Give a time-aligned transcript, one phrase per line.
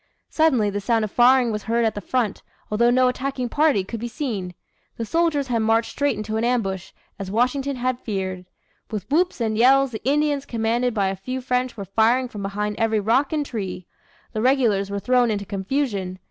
[0.31, 3.99] Suddenly the sound of firing was heard at the front, although no attacking party could
[3.99, 4.55] be seen.
[4.97, 8.47] The soldiers had marched straight into an ambush, as Washington had feared.
[8.89, 12.77] With whoops and yells the Indians commanded by a few French were firing from behind
[12.79, 13.85] every rock and tree.
[14.33, 16.17] The regulars were thrown into confusion.